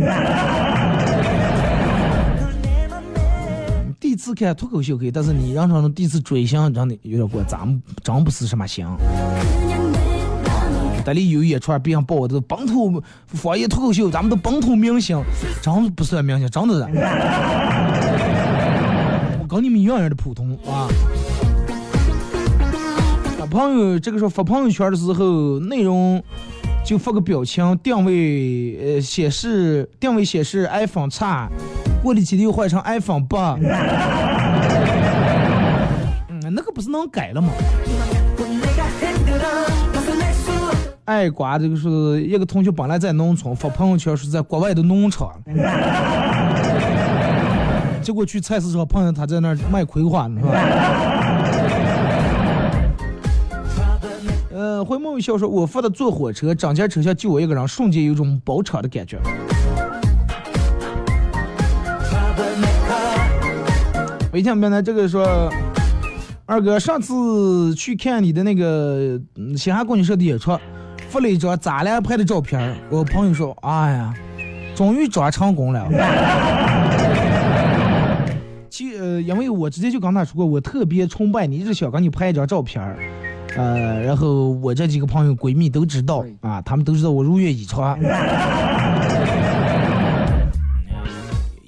[4.00, 8.88] 第一次看脱口秀可以，但是你人生中第一次追星真的有点过，咱们真不是什么星。
[11.04, 15.22] 这里有一串，别人报的本土方言脱口秀，咱们的本土明星，
[15.62, 16.84] 真不算明星，真的是。
[19.42, 20.88] 我跟你们一样样的普通啊。
[23.50, 26.24] 朋友，这个时候发朋友圈的时候，内容
[26.86, 31.50] 就发个表情，定位呃显示定位显示 iPhone 叉，
[32.02, 33.58] 过了几天又换成 iPhone 八。
[36.30, 37.50] 嗯，那个不是能改了吗？
[41.06, 45.32] 爱瓜这个是一个同学本来在农村发朋友圈是在国外的农场，
[48.02, 50.54] 结果去菜市场碰见他在那儿卖葵花呢，是吧？
[54.54, 59.18] 呃，回眸一笑说：“我发的坐火车，整节车厢就我一个人，瞬间有种包场的感觉。”
[64.32, 65.52] 微信边呢，这个说，
[66.46, 69.20] 二哥上次去看你的那个
[69.58, 70.52] 西汉公交社的演出。
[71.12, 74.14] 发了一张咱俩拍的照片，我朋友说：“哎呀，
[74.74, 75.86] 终于抓成功了。
[78.72, 82.82] ”其呃，因为我直接就跟他说过，我特别崇拜你，一直想跟你拍一张照片
[83.58, 88.00] 呃，然后我这几个朋友闺蜜都知道啊，他们都知道我如愿以偿，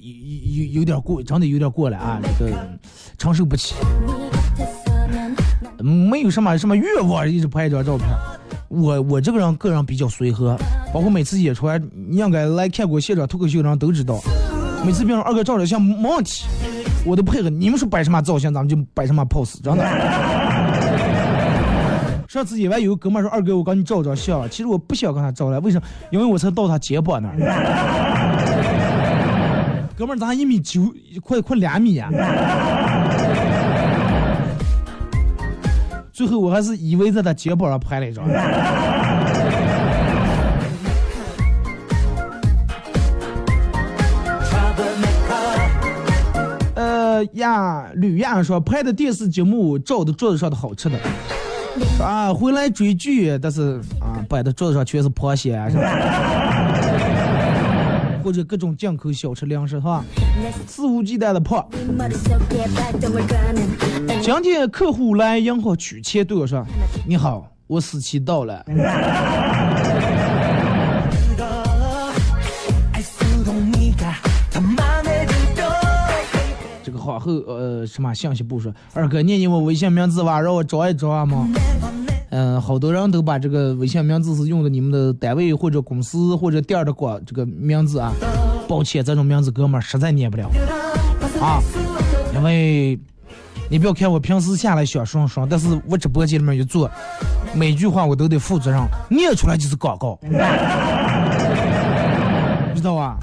[0.00, 2.52] 有有点过，真的有点过了啊，这个
[3.18, 3.74] 承受不起。
[5.84, 8.08] 没有什么什么愿望，一直拍一张照片。
[8.68, 10.56] 我我这个人个人比较随和，
[10.92, 11.68] 包括每次演出，
[12.08, 14.20] 你应该来看过现场脱口秀的人都知道，
[14.84, 16.44] 每次别人二哥照着相没问题，
[17.04, 17.50] 我都配合。
[17.50, 19.84] 你们说摆什么造型，咱们就摆什么 pose，真的。
[22.28, 25.86] 上次演完有个哥们说二哥，我帮你照张相，其实我不想跟他照了，为什么？
[26.10, 27.36] 因为我才到他肩膀那儿。
[29.96, 30.92] 哥们儿，咱一米九，
[31.22, 32.10] 快快两米啊！
[36.14, 38.24] 最后我还是以为在他肩膀上拍了一张。
[46.76, 50.96] 呃呀，吕亚说拍的电视节目照的桌子上的好吃的，
[52.00, 55.68] 啊，回来追剧，但是啊摆的桌子上全是螃蟹啊，
[58.24, 60.02] 或者各种进口小吃零食，是吧？
[60.66, 61.68] 肆无忌惮的胖。
[64.22, 66.66] 今天客户来银行取钱，对我说
[67.06, 68.64] ：“你好，我死期到了。
[76.82, 81.46] ”这个皇后呃什么信息部说：“二哥念念我微信名字吧，让我找一找吗？”
[82.36, 88.12] 嗯，好多人都把这个微信名字是用的你们的单位或者公司或者店的广这个名字啊。
[88.66, 90.50] 抱歉，这种名字哥们儿实在念不了
[91.40, 91.62] 啊，
[92.34, 92.98] 因为。
[93.70, 96.88] 你不要看我平时下来小爽爽，但是我直播间里面一坐，
[97.54, 98.78] 每句话我都得负责任，
[99.08, 100.18] 念出来就是广告，
[102.76, 103.18] 知道吧？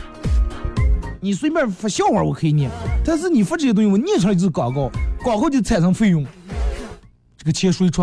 [1.21, 2.71] 你随便发笑话我可以念，
[3.05, 4.89] 但是你发这些东西我念出来就是广告，
[5.23, 6.25] 广告就产生费用，
[7.37, 8.01] 这个钱谁出？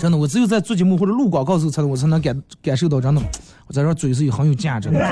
[0.00, 3.20] 真的，我只有在做节目或者录广告时候，才能我才能感感受到真的，
[3.66, 4.98] 我在这嘴是有很有价值的。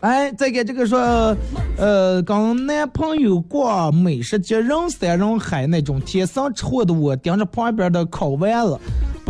[0.00, 1.36] 哎，再给这个说，
[1.76, 8.80] 呃，跟男朋友逛美食街，人山人海那种，天生吃货的我盯着旁边的烤完了，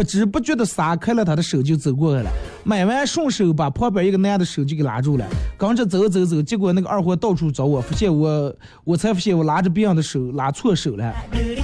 [0.01, 2.31] 不知不觉的撒开了他的手就走过来了，
[2.65, 5.27] 买完顺手把旁边一个男的手就给拉住了，
[5.59, 8.51] 跟着走走走，结果那个二货到处找我，发现我，
[8.83, 11.15] 我才发现我拉着别人的手拉错手了，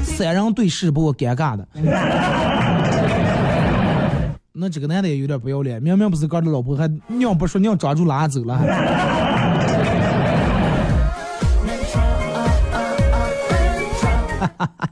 [0.05, 1.67] 三人对视把我尴尬的。
[4.53, 8.59] 那这个男的也有点不要脸，明明不是哥的老婆，还尿不说尿抓住拉走了。
[14.39, 14.87] 哈哈哈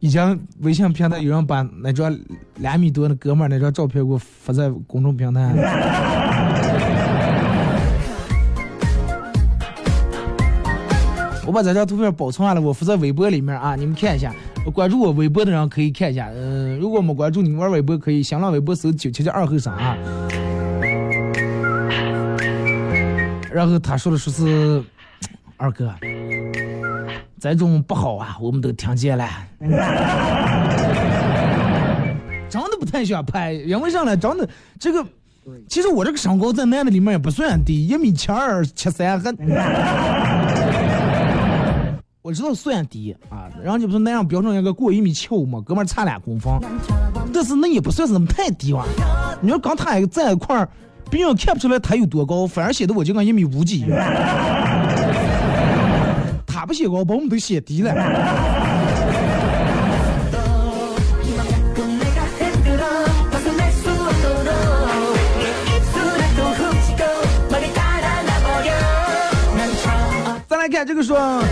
[0.00, 2.18] 以前微信平台有人把那张
[2.56, 5.52] 两米多的哥们那张照片给我发在公众平台。
[11.46, 14.34] 我把这张图片保存下来，我发在微博里面啊，你们看一下。
[14.72, 16.30] 关注我微博的人可以看一下。
[16.34, 19.94] 嗯，如果没关注你玩微博，可以新浪微博搜九七七二后生啊。
[23.52, 24.82] 然后他说的说是
[25.58, 25.92] 二哥，
[27.40, 29.26] 这种不好啊，我们都听见了。
[32.50, 34.16] 真的不太想拍，因为啥呢？
[34.16, 35.04] 真的这个，
[35.68, 39.34] 其实我这个身高在男的里面也不算低，一米七二七三还。
[42.22, 46.52] 我知道算低啊，人家不是那样标准应该过一米七五嘛，哥们差两公分，
[47.32, 48.84] 但是那也不算是那么太低哇。
[49.40, 50.68] 你说刚他在一块儿，
[51.08, 53.98] 别人看不出来他有多高，反而显得我就跟一米五几一样。
[56.60, 57.90] 他不写高，把我们都写低了。
[70.46, 71.42] 再来看这个说。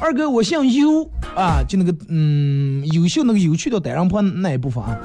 [0.00, 4.98] 二哥，我姓优啊，就那个嗯，优秀那个有趣的单人旁那一部分啊。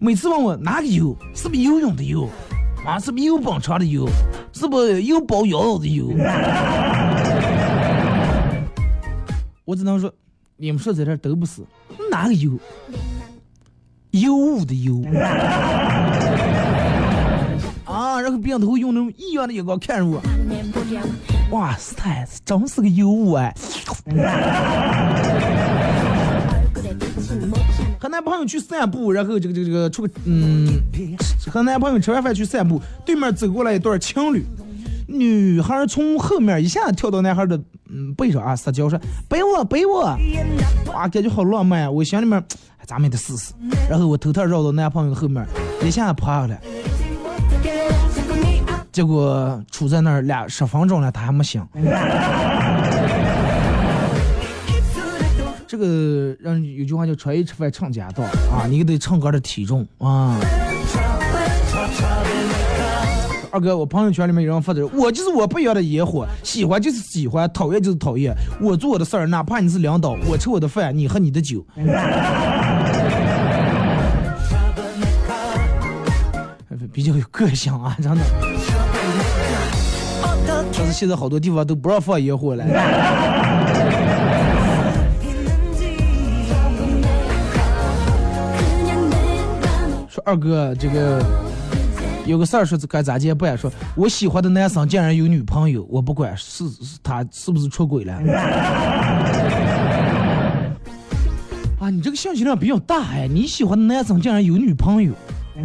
[0.00, 2.28] 每次问我哪个优，是不是游泳的游
[2.86, 2.98] 啊？
[2.98, 4.08] 是不是有蹦长的游？
[4.52, 6.08] 是不是有包腰腰的游？
[9.64, 10.12] 我只能说，
[10.56, 11.62] 你们说在这都不是，
[12.10, 12.58] 哪个有？
[14.10, 15.02] 尤物的尤。
[17.84, 20.20] 啊，然后别人都会用那种异样的眼光看着我。
[21.50, 23.54] 哇塞，真是个尤物哎！
[28.04, 30.68] 和男朋友去散步，然后这个这个这个出个嗯，
[31.50, 34.44] 和男朋友吃完饭去散步，对面走过来一对情侣，
[35.06, 40.02] 女孩从后面一下跳到男孩的嗯背上啊，撒娇说背我背我，
[40.92, 41.90] 哇，感觉好浪漫啊！
[41.90, 42.44] 我心里面，
[42.84, 43.54] 咱们也得试试。
[43.88, 45.42] 然后我偷偷绕到男朋友的后面，
[45.82, 46.60] 一下趴下来，
[48.92, 51.66] 结果杵在那儿俩十分钟了，他还没醒。
[55.74, 58.22] 这个让有句话叫“穿衣吃饭唱家道”
[58.54, 60.38] 啊，你得唱歌的体重啊。
[63.50, 68.32] 二哥，我朋友圈里面有人发的，我就是我不一样的野火，喜欢就是喜欢，讨厌就是讨厌。
[68.60, 71.66] 我做我的事儿，哪怕你是领导，我吃我的饭，你喝你的酒。
[76.92, 78.20] 比较有个性啊，真的。
[80.76, 82.64] 但是现在好多地方都不让放野火了。
[90.24, 91.22] 二哥，这个
[92.24, 93.56] 有个事儿，说该咋接办？
[93.56, 98.14] 说我喜欢的男生竟然有女朋友，我不管是是他是不是出轨了。
[101.78, 103.28] 啊，你这个信息量比较大哎！
[103.28, 105.12] 你喜欢的男生竟然有女朋友。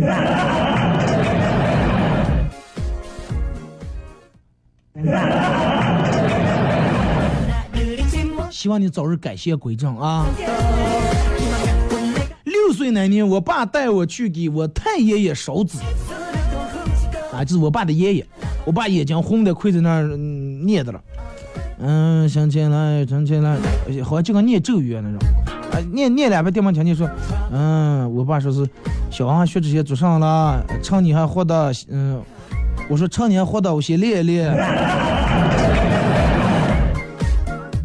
[8.52, 10.26] 希望你早日改邪归正啊！
[12.80, 15.80] 六岁那年，我爸带我去给我太爷爷烧纸，
[17.34, 18.26] 啊，就是我爸的爷爷。
[18.64, 21.02] 我爸眼睛红的，跪在那儿念的了。
[21.80, 23.58] 嗯，想起来，想起来，
[24.02, 25.20] 好像就跟念咒语那种。
[25.74, 27.06] 啊，念念两遍，电话听见说，
[27.52, 28.66] 嗯，我爸说是
[29.12, 32.22] 小王学这些做上了，趁你还活的，嗯，
[32.88, 34.56] 我说趁你还活的，我先练一练。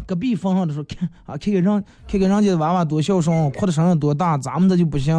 [0.05, 5.15] 隔壁房上的说看啊，看看人，看看人家的娃娃多孝顺，哭的声音多大，咱们这就不行。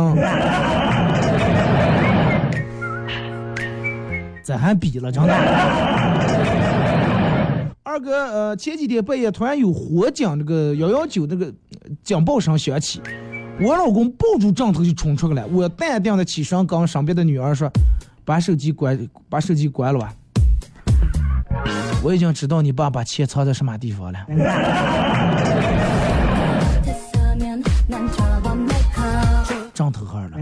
[4.45, 5.35] 这还比了，真的。
[7.83, 11.53] 二哥，呃，前几天半夜突然有火警，这个幺幺九那个
[12.05, 13.01] 警报声响起，
[13.61, 15.45] 我老公抱住枕头就冲出来。
[15.47, 17.69] 我淡定的起身，跟身边的女儿说
[18.25, 20.15] ：“把手机关，把手机关了吧。”
[22.07, 24.21] 我已经知道你爸把钱藏在什么地方了。
[29.75, 30.39] 账头号了。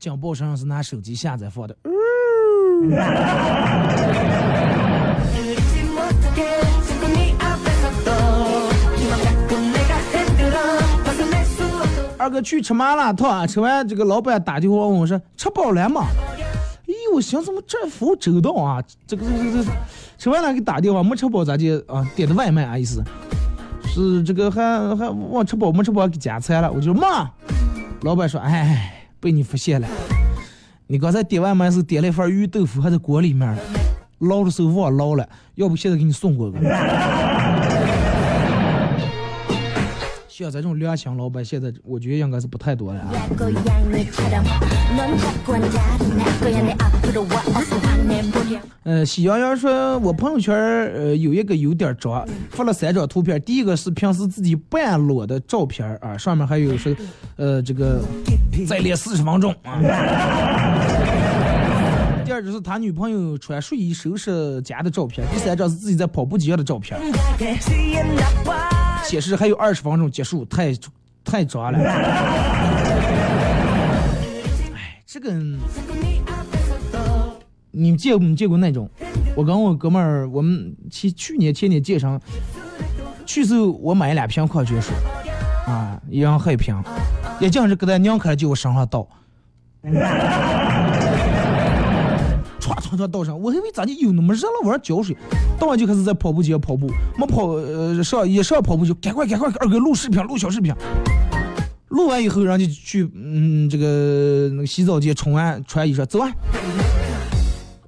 [0.00, 1.76] 警报声是拿手机下载放的。
[12.18, 16.06] 二哥去吃麻辣烫，吃完这个老板打电话问我说：“吃饱了吗？”
[17.12, 18.82] 我想怎么这服务周到啊？
[19.06, 19.72] 这个这个这个
[20.18, 22.08] 吃完了给打电话，没吃饱咋的啊？
[22.14, 23.02] 点的外卖啊意思，
[23.86, 26.70] 是这个还还忘吃饱没吃饱给加餐了。
[26.70, 27.30] 我就说妈，
[28.02, 29.88] 老板说哎被你发现了，
[30.86, 33.56] 你刚才点外卖是点了一份鱼豆腐还在锅里面，
[34.18, 37.19] 捞的时候忘捞了，要不现在给你送过来。
[40.40, 43.00] 像咱这种良心老板，现在我觉得应该是不太多了。
[48.84, 56.96] 呃，喜羊羊说，我朋友圈呃有一个有点装，发了三张图片，第一个是平时自己半裸的照片啊，上面还有是
[57.36, 58.00] 呃这个
[58.66, 59.78] 再练四十分钟啊。
[62.24, 66.98] 第二就是他女朋友穿睡衣收拾家的照片，第三张是自己在跑步机上的照片。
[69.04, 70.72] 显示还有二十分钟结束，太
[71.24, 71.78] 太抓了。
[74.74, 75.32] 哎，这个
[77.72, 78.88] 你见没见过那种？
[79.36, 82.20] 我跟我哥们儿，我们去去年前年健身，
[83.24, 84.92] 去时候我买俩瓶矿泉水，
[85.66, 86.76] 啊，一样黑瓶，
[87.38, 89.06] 也净是给他娘开就我身上倒。
[92.90, 95.16] 唰唰唰倒上，我还以为咋的有那么热了，我上浇水，
[95.58, 100.74] 倒完就开始在跑步机上跑步，没跑呃上一上跑步就赶快赶快二哥录视频录小视频，
[101.88, 106.28] 录完以后人家去嗯这个那个洗澡间冲完穿衣裳走啊，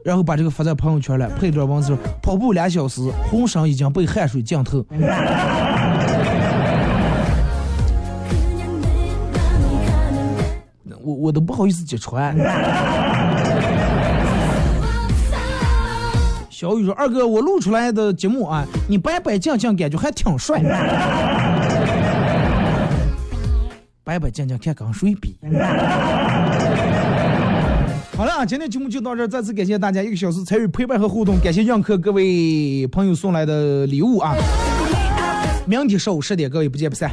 [0.04, 4.84] 然后把这个发在朋友圈了，配段文字跑步两小时，浑身已经被汗水浸透，
[11.04, 12.36] 我我都不好意思揭穿。
[16.62, 20.62] 小雨说：“二哥，我录出来的节目啊，你白白净净，感觉还挺帅。
[24.04, 25.36] 白白净净，看跟谁比？
[28.16, 34.36] 好了，今天节目就到这儿，再次感谢大家一个小时参与陪伴和互动，感谢杨客各位朋友送来的礼物啊！
[35.66, 37.10] 明天上午十点，各位不见不散。